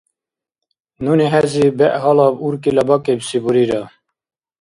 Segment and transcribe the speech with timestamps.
[1.03, 3.81] Нуни хӀези бегӀ гьалаб уркӀила бакӀибси бурира.